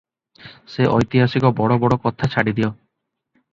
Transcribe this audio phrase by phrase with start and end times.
[0.75, 2.75] ସେ ଐତିହାସିକ ବଡ଼ ବଡ଼ କଥା ଛାଡ଼ିଦିଅ।